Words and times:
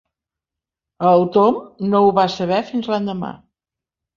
El 1.09 1.27
Tom 1.35 1.59
no 1.91 2.01
ho 2.07 2.09
va 2.21 2.25
saber 2.37 2.61
fins 2.71 2.91
l'endemà. 2.95 3.31